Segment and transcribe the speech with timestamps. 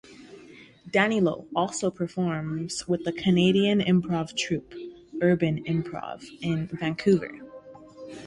[0.89, 4.73] Danylo also performs with the Canadian improv troupe
[5.21, 7.39] "Urban Improv" in Vancouver.